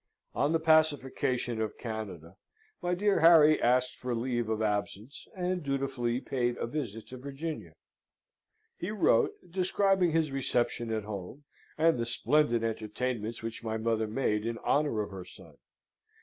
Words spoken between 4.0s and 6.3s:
leave of absence, and dutifully